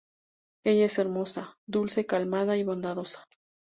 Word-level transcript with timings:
Ella 0.65 0.85
es 0.87 0.97
hermosa, 0.97 1.59
dulce, 1.67 2.07
calmada 2.07 2.57
y 2.57 2.63
bondadosa. 2.63 3.23